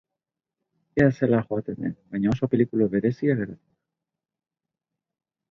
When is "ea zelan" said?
1.03-1.43